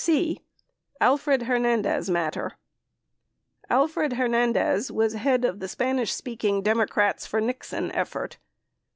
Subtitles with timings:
[0.03, 0.41] c.
[0.99, 2.57] Alfred Hernandez Matter
[3.69, 8.39] Alfred Hernandez was head of the Spanish speaking Democrats for Nixon effort.